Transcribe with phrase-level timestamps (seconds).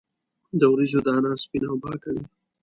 [0.59, 2.23] د وریجو دانه سپینه او پاکه وي.